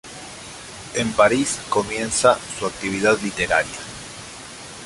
En 0.95 1.13
París 1.13 1.59
comienza 1.69 2.35
su 2.57 2.65
actividad 2.65 3.19
literaria. 3.21 3.77